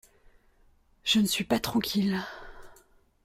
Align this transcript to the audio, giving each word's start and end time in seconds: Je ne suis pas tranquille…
Je 1.03 1.19
ne 1.19 1.27
suis 1.27 1.43
pas 1.43 1.59
tranquille… 1.59 2.17